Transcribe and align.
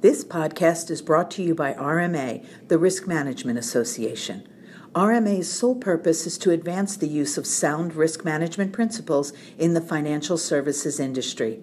This 0.00 0.22
podcast 0.24 0.92
is 0.92 1.02
brought 1.02 1.28
to 1.32 1.42
you 1.42 1.56
by 1.56 1.74
RMA, 1.74 2.46
the 2.68 2.78
Risk 2.78 3.08
Management 3.08 3.58
Association. 3.58 4.46
RMA's 4.94 5.52
sole 5.52 5.74
purpose 5.74 6.24
is 6.24 6.38
to 6.38 6.52
advance 6.52 6.96
the 6.96 7.08
use 7.08 7.36
of 7.36 7.48
sound 7.48 7.96
risk 7.96 8.24
management 8.24 8.72
principles 8.72 9.32
in 9.58 9.74
the 9.74 9.80
financial 9.80 10.38
services 10.38 11.00
industry. 11.00 11.62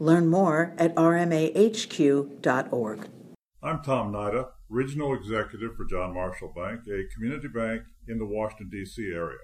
Learn 0.00 0.26
more 0.26 0.74
at 0.76 0.96
rmahq.org. 0.96 1.48
I'm 3.62 3.82
Tom 3.84 4.12
Nida, 4.12 4.48
Regional 4.68 5.14
Executive 5.14 5.76
for 5.76 5.84
John 5.84 6.12
Marshall 6.12 6.52
Bank, 6.56 6.80
a 6.88 7.06
community 7.14 7.46
bank 7.46 7.82
in 8.08 8.18
the 8.18 8.26
Washington, 8.26 8.68
D.C. 8.68 9.12
area. 9.14 9.38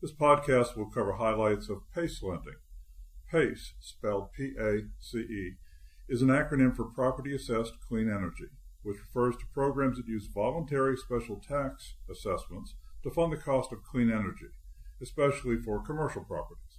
This 0.00 0.12
podcast 0.12 0.76
will 0.76 0.88
cover 0.88 1.14
highlights 1.14 1.68
of 1.68 1.78
PACE 1.92 2.22
lending. 2.22 2.60
PACE, 3.28 3.74
spelled 3.80 4.32
P 4.34 4.52
A 4.56 4.82
C 5.00 5.18
E, 5.18 5.56
is 6.12 6.22
an 6.22 6.28
acronym 6.28 6.76
for 6.76 6.84
Property 6.84 7.34
Assessed 7.34 7.72
Clean 7.88 8.08
Energy 8.08 8.50
which 8.82 8.98
refers 9.00 9.36
to 9.36 9.46
programs 9.54 9.96
that 9.96 10.08
use 10.08 10.26
voluntary 10.26 10.96
special 10.96 11.36
tax 11.36 11.94
assessments 12.10 12.74
to 13.02 13.10
fund 13.10 13.32
the 13.32 13.36
cost 13.36 13.72
of 13.72 13.82
clean 13.82 14.10
energy, 14.10 14.48
especially 15.00 15.56
for 15.56 15.84
commercial 15.84 16.24
properties. 16.24 16.78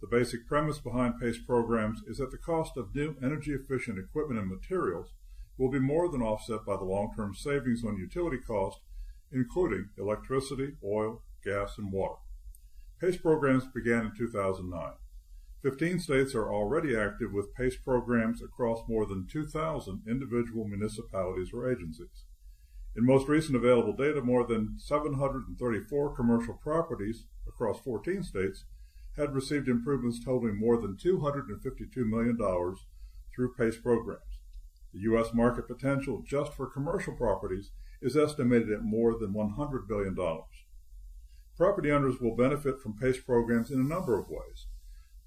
The 0.00 0.08
basic 0.08 0.46
premise 0.46 0.78
behind 0.78 1.20
PACE 1.20 1.38
programs 1.46 2.02
is 2.08 2.18
that 2.18 2.30
the 2.30 2.38
cost 2.38 2.76
of 2.76 2.94
new 2.94 3.14
energy 3.22 3.52
efficient 3.52 3.98
equipment 3.98 4.40
and 4.40 4.50
materials 4.50 5.12
will 5.58 5.70
be 5.70 5.78
more 5.78 6.10
than 6.10 6.22
offset 6.22 6.64
by 6.66 6.76
the 6.76 6.84
long 6.84 7.12
term 7.14 7.34
savings 7.34 7.84
on 7.84 7.96
utility 7.96 8.38
costs, 8.38 8.80
including 9.30 9.90
electricity, 9.96 10.72
oil, 10.84 11.22
gas, 11.44 11.78
and 11.78 11.92
water. 11.92 12.16
PACE 13.00 13.18
programs 13.18 13.64
began 13.66 14.06
in 14.06 14.12
2009. 14.16 14.92
15 15.62 16.00
states 16.00 16.34
are 16.34 16.52
already 16.52 16.96
active 16.96 17.32
with 17.32 17.54
PACE 17.54 17.76
programs 17.76 18.42
across 18.42 18.82
more 18.88 19.06
than 19.06 19.28
2,000 19.30 20.02
individual 20.08 20.66
municipalities 20.66 21.50
or 21.54 21.70
agencies. 21.70 22.24
In 22.96 23.06
most 23.06 23.28
recent 23.28 23.54
available 23.54 23.94
data, 23.94 24.20
more 24.20 24.44
than 24.44 24.74
734 24.78 26.16
commercial 26.16 26.54
properties 26.54 27.26
across 27.46 27.78
14 27.78 28.24
states 28.24 28.64
had 29.16 29.34
received 29.34 29.68
improvements 29.68 30.22
totaling 30.24 30.58
more 30.58 30.80
than 30.80 30.96
$252 30.96 31.96
million 31.96 32.36
through 33.32 33.54
PACE 33.54 33.78
programs. 33.78 34.40
The 34.92 35.00
U.S. 35.00 35.28
market 35.32 35.68
potential 35.68 36.24
just 36.26 36.54
for 36.54 36.66
commercial 36.66 37.14
properties 37.14 37.70
is 38.02 38.16
estimated 38.16 38.72
at 38.72 38.82
more 38.82 39.16
than 39.16 39.32
$100 39.32 39.86
billion. 39.88 40.16
Property 41.56 41.92
owners 41.92 42.16
will 42.20 42.34
benefit 42.34 42.80
from 42.80 42.98
PACE 42.98 43.20
programs 43.20 43.70
in 43.70 43.78
a 43.78 43.84
number 43.84 44.18
of 44.18 44.28
ways. 44.28 44.66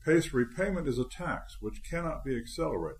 PACE 0.05 0.35
repayment 0.35 0.87
is 0.87 0.99
a 0.99 1.09
tax 1.09 1.57
which 1.61 1.81
cannot 1.83 2.23
be 2.23 2.37
accelerated. 2.37 2.99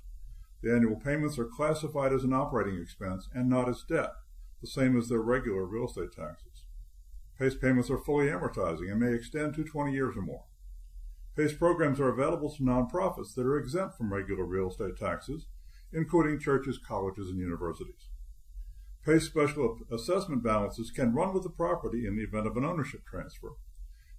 The 0.64 0.73
annual 0.73 0.95
payments 0.95 1.38
are 1.38 1.45
classified 1.45 2.11
as 2.11 2.23
an 2.23 2.34
operating 2.34 2.81
expense 2.81 3.30
and 3.31 3.48
not 3.48 3.70
as 3.70 3.86
debt, 3.88 4.09
the 4.59 4.66
same 4.66 4.98
as 4.98 5.08
their 5.08 5.22
regular 5.22 5.66
real 5.66 5.86
estate 5.86 6.14
taxes. 6.14 6.64
PACE 7.38 7.58
payments 7.58 7.92
are 7.92 8.00
fully 8.00 8.26
amortizing 8.26 8.89
and 8.89 9.00
may 9.00 9.14
extend 9.14 9.53
to 9.53 9.64
20 9.64 9.94
years 9.94 10.17
or 10.17 10.23
more. 10.23 10.45
PACE 11.36 11.53
programs 11.53 12.00
are 12.00 12.09
available 12.09 12.50
to 12.50 12.64
nonprofits 12.64 13.36
that 13.36 13.45
are 13.45 13.59
exempt 13.59 13.95
from 13.95 14.11
regular 14.11 14.44
real 14.44 14.70
estate 14.70 14.98
taxes, 14.98 15.45
including 15.94 16.39
churches, 16.39 16.80
colleges, 16.80 17.30
and 17.30 17.38
universities. 17.38 18.09
PACE 19.06 19.26
special 19.28 19.78
assessment 19.92 20.42
balances 20.42 20.89
can 20.89 21.14
run 21.14 21.36
with 21.36 21.44
the 21.44 21.52
property 21.52 22.08
in 22.08 22.16
the 22.16 22.23
event 22.23 22.48
of 22.48 22.58
an 22.58 22.66
ownership 22.66 23.02
transfer. 23.06 23.52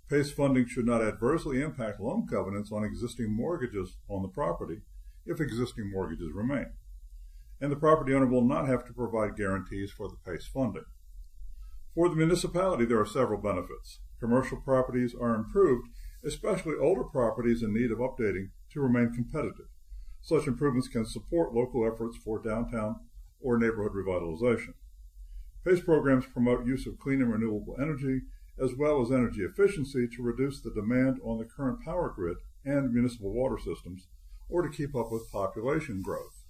PACE 0.09 0.31
funding 0.31 0.67
should 0.67 0.87
not 0.87 1.03
adversely 1.03 1.61
impact 1.61 2.01
loan 2.01 2.29
covenants 2.29 2.71
on 2.71 2.85
existing 2.85 3.35
mortgages 3.35 3.97
on 4.09 4.23
the 4.23 4.29
property 4.29 4.83
if 5.25 5.41
existing 5.41 5.91
mortgages 5.91 6.33
remain. 6.33 6.67
And 7.61 7.73
the 7.73 7.77
property 7.77 8.15
owner 8.15 8.27
will 8.27 8.47
not 8.47 8.69
have 8.69 8.85
to 8.87 8.93
provide 8.93 9.37
guarantees 9.37 9.91
for 9.91 10.09
the 10.09 10.17
PACE 10.25 10.47
funding. 10.47 10.85
For 11.95 12.09
the 12.09 12.15
municipality, 12.15 12.85
there 12.85 13.01
are 13.01 13.07
several 13.07 13.41
benefits. 13.41 14.01
Commercial 14.21 14.61
properties 14.61 15.15
are 15.21 15.35
improved, 15.35 15.89
especially 16.25 16.75
older 16.81 17.05
properties 17.05 17.63
in 17.63 17.75
need 17.75 17.91
of 17.91 17.99
updating, 17.99 18.51
to 18.71 18.81
remain 18.81 19.13
competitive. 19.13 19.67
Such 20.21 20.47
improvements 20.47 20.89
can 20.89 21.07
support 21.07 21.55
local 21.55 21.87
efforts 21.87 22.17
for 22.17 22.41
downtown 22.41 22.97
or 23.41 23.59
neighborhood 23.59 23.93
revitalization. 23.93 24.75
PACE 25.65 25.81
programs 25.81 26.27
promote 26.27 26.67
use 26.67 26.87
of 26.87 26.99
clean 26.99 27.21
and 27.21 27.33
renewable 27.33 27.77
energy 27.81 28.21
as 28.63 28.75
well 28.75 29.03
as 29.03 29.11
energy 29.11 29.43
efficiency 29.43 30.09
to 30.09 30.23
reduce 30.23 30.61
the 30.61 30.71
demand 30.71 31.19
on 31.23 31.39
the 31.39 31.45
current 31.45 31.85
power 31.85 32.13
grid 32.15 32.39
and 32.65 32.93
municipal 32.93 33.33
water 33.33 33.59
systems, 33.59 34.09
or 34.49 34.63
to 34.63 34.69
keep 34.69 34.95
up 34.95 35.11
with 35.11 35.31
population 35.31 36.03
growth. 36.03 36.43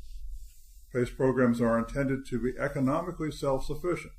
PACE 0.92 1.10
programs 1.10 1.60
are 1.60 1.78
intended 1.78 2.24
to 2.26 2.40
be 2.40 2.58
economically 2.58 3.30
self 3.30 3.64
sufficient. 3.64 4.12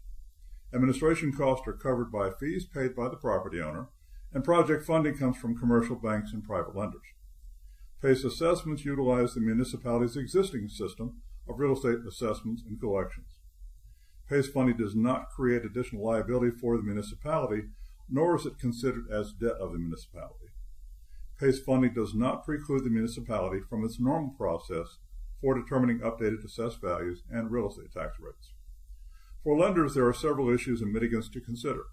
Administration 0.74 1.32
costs 1.32 1.68
are 1.68 1.74
covered 1.74 2.12
by 2.12 2.30
fees 2.30 2.66
paid 2.66 2.96
by 2.96 3.08
the 3.08 3.16
property 3.16 3.62
owner, 3.62 3.88
and 4.34 4.44
project 4.44 4.86
funding 4.86 5.18
comes 5.18 5.38
from 5.38 5.58
commercial 5.58 5.96
banks 5.96 6.34
and 6.34 6.44
private 6.44 6.76
lenders. 6.76 7.02
PACE 8.02 8.24
assessments 8.26 8.86
utilize 8.86 9.34
the 9.34 9.40
municipality's 9.40 10.18
existing 10.18 10.68
system 10.68 11.22
of 11.50 11.58
real 11.58 11.74
estate 11.74 12.00
assessments 12.08 12.62
and 12.68 12.80
collections. 12.80 13.37
PACE 14.30 14.50
funding 14.50 14.78
does 14.78 14.96
not 14.96 15.30
create 15.30 15.64
additional 15.64 16.06
liability 16.06 16.52
for 16.52 16.76
the 16.76 16.84
municipality, 16.84 17.64
nor 18.10 18.36
is 18.36 18.46
it 18.46 18.60
considered 18.60 19.06
as 19.12 19.34
debt 19.34 19.56
of 19.60 19.72
the 19.72 19.80
municipality. 19.80 20.52
PACE 21.40 21.60
funding 21.60 21.94
does 21.94 22.14
not 22.14 22.44
preclude 22.44 22.84
the 22.84 22.90
municipality 22.90 23.62
from 23.70 23.86
its 23.86 24.00
normal 24.00 24.34
process 24.38 24.98
for 25.40 25.54
determining 25.54 26.00
updated 26.00 26.44
assessed 26.44 26.82
values 26.82 27.24
and 27.30 27.52
real 27.52 27.70
estate 27.70 27.92
tax 27.94 28.18
rates. 28.20 28.54
For 29.44 29.58
lenders, 29.58 29.94
there 29.94 30.08
are 30.08 30.14
several 30.14 30.50
issues 30.50 30.82
and 30.82 30.94
mitigants 30.94 31.32
to 31.32 31.40
consider. 31.40 31.84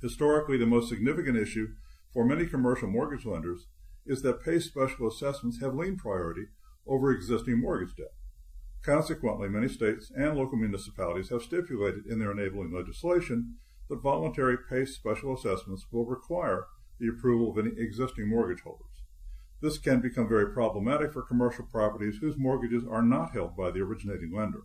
Historically, 0.00 0.56
the 0.56 0.66
most 0.66 0.88
significant 0.88 1.36
issue 1.36 1.68
for 2.12 2.24
many 2.24 2.46
commercial 2.46 2.88
mortgage 2.88 3.26
lenders 3.26 3.66
is 4.06 4.22
that 4.22 4.42
PACE 4.42 4.64
special 4.64 5.08
assessments 5.08 5.60
have 5.60 5.74
lien 5.74 5.96
priority 5.96 6.46
over 6.86 7.10
existing 7.10 7.60
mortgage 7.60 7.96
debt. 7.96 8.12
Consequently, 8.82 9.48
many 9.48 9.68
states 9.68 10.10
and 10.16 10.36
local 10.36 10.56
municipalities 10.56 11.30
have 11.30 11.42
stipulated 11.42 12.06
in 12.06 12.18
their 12.18 12.32
enabling 12.32 12.72
legislation 12.72 13.56
that 13.88 14.02
voluntary 14.02 14.56
PACE 14.56 14.94
special 14.94 15.34
assessments 15.34 15.86
will 15.90 16.06
require 16.06 16.66
the 16.98 17.08
approval 17.08 17.50
of 17.50 17.58
any 17.58 17.74
existing 17.76 18.28
mortgage 18.28 18.62
holders. 18.62 19.02
This 19.60 19.78
can 19.78 20.00
become 20.00 20.28
very 20.28 20.52
problematic 20.52 21.12
for 21.12 21.22
commercial 21.22 21.64
properties 21.64 22.18
whose 22.18 22.36
mortgages 22.36 22.84
are 22.88 23.02
not 23.02 23.32
held 23.32 23.56
by 23.56 23.70
the 23.70 23.80
originating 23.80 24.32
lender. 24.32 24.62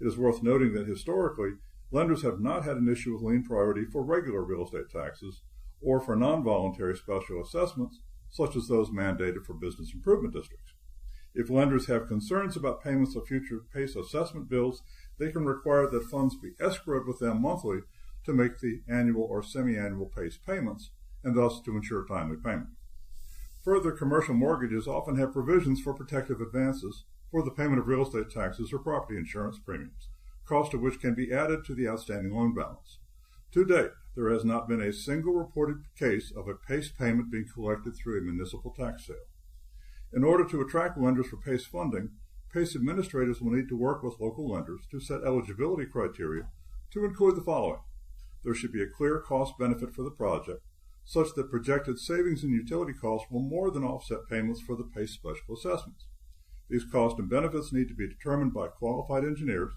It 0.00 0.06
is 0.06 0.18
worth 0.18 0.42
noting 0.42 0.72
that 0.74 0.88
historically, 0.88 1.52
lenders 1.92 2.22
have 2.22 2.40
not 2.40 2.64
had 2.64 2.76
an 2.76 2.88
issue 2.88 3.14
with 3.14 3.22
lien 3.22 3.44
priority 3.44 3.84
for 3.84 4.02
regular 4.02 4.42
real 4.42 4.64
estate 4.64 4.90
taxes 4.90 5.42
or 5.80 6.00
for 6.00 6.16
non 6.16 6.42
voluntary 6.42 6.96
special 6.96 7.40
assessments, 7.40 8.00
such 8.30 8.56
as 8.56 8.66
those 8.66 8.90
mandated 8.90 9.44
for 9.44 9.54
business 9.54 9.92
improvement 9.94 10.34
districts. 10.34 10.74
If 11.34 11.50
lenders 11.50 11.86
have 11.86 12.06
concerns 12.06 12.56
about 12.56 12.82
payments 12.82 13.16
of 13.16 13.26
future 13.26 13.60
PACE 13.72 13.96
assessment 13.96 14.48
bills, 14.48 14.82
they 15.18 15.32
can 15.32 15.44
require 15.44 15.88
that 15.90 16.04
funds 16.04 16.36
be 16.36 16.52
escrowed 16.60 17.06
with 17.06 17.18
them 17.18 17.42
monthly 17.42 17.80
to 18.24 18.32
make 18.32 18.60
the 18.60 18.82
annual 18.88 19.24
or 19.24 19.42
semi-annual 19.42 20.12
PACE 20.14 20.38
payments, 20.46 20.90
and 21.24 21.36
thus 21.36 21.60
to 21.62 21.76
ensure 21.76 22.06
timely 22.06 22.36
payment. 22.36 22.70
Further, 23.64 23.92
commercial 23.92 24.34
mortgages 24.34 24.86
often 24.86 25.16
have 25.16 25.32
provisions 25.32 25.80
for 25.80 25.94
protective 25.94 26.40
advances 26.40 27.04
for 27.30 27.42
the 27.42 27.50
payment 27.50 27.78
of 27.78 27.88
real 27.88 28.02
estate 28.02 28.30
taxes 28.30 28.72
or 28.72 28.78
property 28.78 29.18
insurance 29.18 29.58
premiums, 29.58 30.08
cost 30.46 30.72
of 30.72 30.82
which 30.82 31.00
can 31.00 31.14
be 31.14 31.32
added 31.32 31.64
to 31.64 31.74
the 31.74 31.88
outstanding 31.88 32.32
loan 32.32 32.54
balance. 32.54 32.98
To 33.52 33.64
date, 33.64 33.90
there 34.14 34.30
has 34.30 34.44
not 34.44 34.68
been 34.68 34.80
a 34.80 34.92
single 34.92 35.32
reported 35.32 35.78
case 35.98 36.32
of 36.36 36.46
a 36.46 36.54
PACE 36.54 36.92
payment 36.92 37.32
being 37.32 37.46
collected 37.52 37.96
through 37.96 38.18
a 38.18 38.22
municipal 38.22 38.70
tax 38.70 39.06
sale. 39.06 39.16
In 40.14 40.22
order 40.22 40.44
to 40.44 40.60
attract 40.60 40.96
lenders 40.96 41.26
for 41.26 41.38
PACE 41.38 41.66
funding, 41.66 42.10
PACE 42.52 42.76
administrators 42.76 43.40
will 43.40 43.50
need 43.50 43.68
to 43.68 43.76
work 43.76 44.04
with 44.04 44.20
local 44.20 44.48
lenders 44.48 44.86
to 44.92 45.00
set 45.00 45.24
eligibility 45.24 45.86
criteria 45.86 46.50
to 46.92 47.04
include 47.04 47.34
the 47.34 47.42
following. 47.42 47.80
There 48.44 48.54
should 48.54 48.70
be 48.70 48.82
a 48.82 48.88
clear 48.88 49.18
cost 49.18 49.58
benefit 49.58 49.92
for 49.92 50.04
the 50.04 50.12
project, 50.12 50.60
such 51.04 51.34
that 51.34 51.50
projected 51.50 51.98
savings 51.98 52.44
in 52.44 52.50
utility 52.50 52.92
costs 52.92 53.26
will 53.28 53.42
more 53.42 53.72
than 53.72 53.82
offset 53.82 54.28
payments 54.30 54.60
for 54.60 54.76
the 54.76 54.84
PACE 54.84 55.10
special 55.10 55.52
assessments. 55.52 56.06
These 56.70 56.84
costs 56.84 57.18
and 57.18 57.28
benefits 57.28 57.72
need 57.72 57.88
to 57.88 57.94
be 57.94 58.08
determined 58.08 58.54
by 58.54 58.68
qualified 58.68 59.24
engineers 59.24 59.72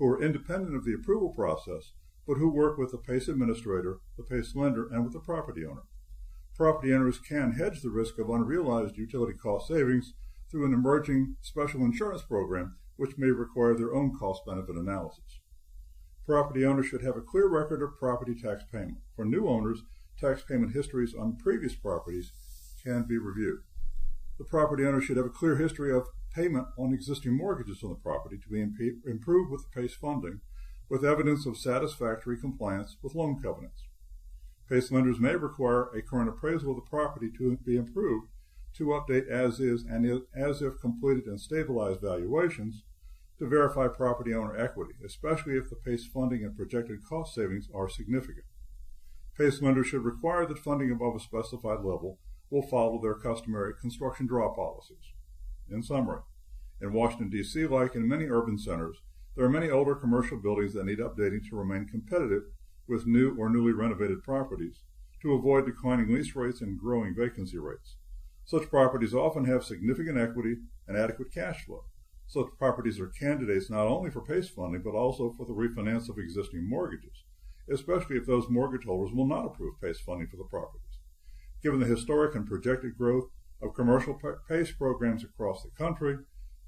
who 0.00 0.06
are 0.06 0.20
independent 0.20 0.74
of 0.74 0.84
the 0.84 0.94
approval 0.94 1.32
process, 1.32 1.92
but 2.26 2.38
who 2.38 2.50
work 2.50 2.76
with 2.76 2.90
the 2.90 2.98
PACE 2.98 3.28
administrator, 3.28 4.00
the 4.16 4.24
PACE 4.24 4.56
lender, 4.56 4.88
and 4.90 5.04
with 5.04 5.12
the 5.12 5.20
property 5.20 5.64
owner 5.64 5.82
property 6.56 6.92
owners 6.92 7.18
can 7.18 7.52
hedge 7.52 7.82
the 7.82 7.90
risk 7.90 8.18
of 8.18 8.30
unrealized 8.30 8.96
utility 8.96 9.34
cost 9.34 9.68
savings 9.68 10.14
through 10.50 10.64
an 10.64 10.72
emerging 10.72 11.36
special 11.42 11.82
insurance 11.82 12.22
program, 12.22 12.76
which 12.96 13.18
may 13.18 13.28
require 13.28 13.74
their 13.74 13.94
own 13.94 14.16
cost 14.18 14.42
benefit 14.46 14.74
analysis. 14.74 15.40
Property 16.26 16.64
owners 16.64 16.86
should 16.86 17.02
have 17.02 17.16
a 17.16 17.20
clear 17.20 17.46
record 17.46 17.82
of 17.82 17.98
property 17.98 18.34
tax 18.34 18.64
payment. 18.72 18.98
For 19.14 19.24
new 19.24 19.46
owners, 19.46 19.82
tax 20.18 20.42
payment 20.42 20.72
histories 20.72 21.14
on 21.14 21.36
previous 21.36 21.74
properties 21.74 22.32
can 22.82 23.04
be 23.06 23.18
reviewed. 23.18 23.60
The 24.38 24.44
property 24.44 24.84
owner 24.84 25.00
should 25.00 25.18
have 25.18 25.26
a 25.26 25.30
clear 25.30 25.56
history 25.56 25.92
of 25.92 26.08
payment 26.34 26.66
on 26.78 26.92
existing 26.92 27.36
mortgages 27.36 27.82
on 27.82 27.90
the 27.90 27.96
property 27.96 28.38
to 28.38 28.48
be 28.48 28.60
imp- 28.60 29.06
improved 29.06 29.50
with 29.50 29.70
PACE 29.72 29.94
funding 29.94 30.40
with 30.88 31.04
evidence 31.04 31.46
of 31.46 31.58
satisfactory 31.58 32.38
compliance 32.38 32.96
with 33.02 33.14
loan 33.14 33.40
covenants. 33.42 33.85
PACE 34.68 34.90
lenders 34.90 35.20
may 35.20 35.36
require 35.36 35.84
a 35.90 36.02
current 36.02 36.28
appraisal 36.28 36.70
of 36.70 36.76
the 36.76 36.90
property 36.90 37.30
to 37.38 37.56
be 37.64 37.76
improved 37.76 38.28
to 38.74 38.86
update 38.86 39.28
as 39.28 39.60
is 39.60 39.84
and 39.84 40.22
as 40.34 40.60
if 40.60 40.80
completed 40.80 41.26
and 41.26 41.40
stabilized 41.40 42.00
valuations 42.00 42.84
to 43.38 43.46
verify 43.46 43.86
property 43.86 44.34
owner 44.34 44.56
equity, 44.56 44.94
especially 45.04 45.56
if 45.56 45.70
the 45.70 45.76
PACE 45.76 46.06
funding 46.06 46.44
and 46.44 46.56
projected 46.56 47.04
cost 47.04 47.34
savings 47.34 47.68
are 47.74 47.88
significant. 47.88 48.46
PACE 49.36 49.62
lenders 49.62 49.86
should 49.86 50.04
require 50.04 50.46
that 50.46 50.58
funding 50.58 50.90
above 50.90 51.14
a 51.14 51.20
specified 51.20 51.84
level 51.84 52.18
will 52.50 52.62
follow 52.62 53.00
their 53.00 53.14
customary 53.14 53.72
construction 53.80 54.26
draw 54.26 54.54
policies. 54.54 55.12
In 55.70 55.82
summary, 55.82 56.20
in 56.80 56.92
Washington, 56.92 57.30
D.C., 57.30 57.66
like 57.66 57.94
in 57.94 58.08
many 58.08 58.26
urban 58.26 58.58
centers, 58.58 58.98
there 59.34 59.44
are 59.44 59.50
many 59.50 59.70
older 59.70 59.94
commercial 59.94 60.38
buildings 60.38 60.72
that 60.74 60.86
need 60.86 60.98
updating 60.98 61.46
to 61.48 61.56
remain 61.56 61.86
competitive 61.86 62.44
with 62.88 63.06
new 63.06 63.36
or 63.38 63.48
newly 63.48 63.72
renovated 63.72 64.22
properties 64.22 64.80
to 65.22 65.32
avoid 65.32 65.66
declining 65.66 66.14
lease 66.14 66.36
rates 66.36 66.60
and 66.60 66.78
growing 66.78 67.14
vacancy 67.14 67.58
rates. 67.58 67.96
Such 68.44 68.70
properties 68.70 69.14
often 69.14 69.44
have 69.46 69.64
significant 69.64 70.18
equity 70.18 70.56
and 70.86 70.96
adequate 70.96 71.32
cash 71.32 71.64
flow. 71.64 71.84
Such 72.28 72.46
properties 72.58 73.00
are 73.00 73.08
candidates 73.08 73.70
not 73.70 73.86
only 73.86 74.10
for 74.10 74.20
PACE 74.20 74.48
funding, 74.48 74.82
but 74.82 74.94
also 74.94 75.34
for 75.36 75.46
the 75.46 75.52
refinance 75.52 76.08
of 76.08 76.18
existing 76.18 76.68
mortgages, 76.68 77.24
especially 77.72 78.16
if 78.16 78.26
those 78.26 78.48
mortgage 78.48 78.84
holders 78.84 79.14
will 79.14 79.26
not 79.26 79.46
approve 79.46 79.80
PACE 79.80 80.00
funding 80.00 80.28
for 80.28 80.36
the 80.36 80.44
properties. 80.44 80.98
Given 81.62 81.80
the 81.80 81.86
historic 81.86 82.34
and 82.34 82.46
projected 82.46 82.96
growth 82.98 83.30
of 83.62 83.74
commercial 83.74 84.18
PACE 84.48 84.72
programs 84.72 85.24
across 85.24 85.62
the 85.62 85.70
country, 85.70 86.18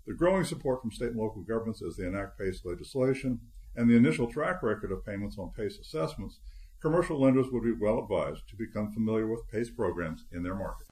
the 0.06 0.14
growing 0.14 0.44
support 0.44 0.80
from 0.80 0.90
state 0.90 1.10
and 1.10 1.18
local 1.18 1.42
governments 1.42 1.82
as 1.82 1.96
they 1.96 2.06
enact 2.06 2.38
PACE 2.38 2.64
legislation, 2.64 3.40
and 3.78 3.88
the 3.88 3.96
initial 3.96 4.26
track 4.26 4.60
record 4.62 4.90
of 4.90 5.06
payments 5.06 5.38
on 5.38 5.52
PACE 5.56 5.78
assessments, 5.78 6.40
commercial 6.82 7.20
lenders 7.20 7.46
would 7.52 7.62
be 7.62 7.72
well 7.72 8.00
advised 8.00 8.48
to 8.48 8.56
become 8.56 8.90
familiar 8.90 9.28
with 9.28 9.48
PACE 9.48 9.70
programs 9.70 10.24
in 10.32 10.42
their 10.42 10.56
market. 10.56 10.86